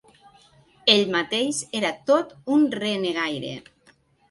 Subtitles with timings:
[0.93, 3.55] Ell mateix era tot un renegaire.